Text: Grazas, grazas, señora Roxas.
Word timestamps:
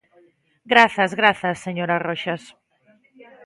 Grazas, 0.71 1.11
grazas, 1.19 1.57
señora 1.65 2.01
Roxas. 2.07 2.43